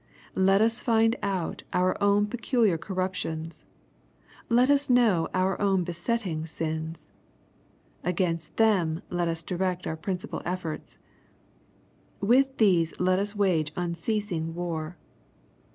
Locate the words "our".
1.73-1.95, 5.31-5.61, 9.85-9.95